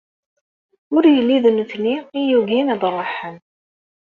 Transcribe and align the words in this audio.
Ur 0.95 1.03
yelli 1.13 1.37
d 1.43 1.45
nutni 1.51 1.95
i 2.19 2.21
yugin 2.29 2.67
ad 2.73 2.83
ṛuḥen. 2.95 3.35